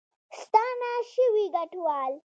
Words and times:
ستانه 0.41 0.91
شوي 1.13 1.45
کډوال 1.55 2.13